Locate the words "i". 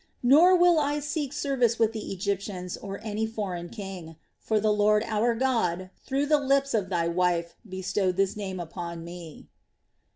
0.79-0.99